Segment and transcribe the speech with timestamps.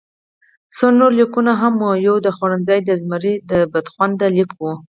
[0.75, 3.33] څو نور لیکونه هم وو، یو د خوړنځای د زمري
[3.73, 4.73] بدخونده لیک وو.